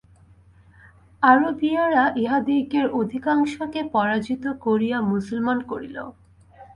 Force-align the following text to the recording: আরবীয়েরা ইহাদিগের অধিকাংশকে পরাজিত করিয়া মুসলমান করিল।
আরবীয়েরা 1.23 2.03
ইহাদিগের 2.15 2.85
অধিকাংশকে 2.91 3.81
পরাজিত 3.93 4.43
করিয়া 4.65 4.97
মুসলমান 5.11 5.57
করিল। 5.61 5.97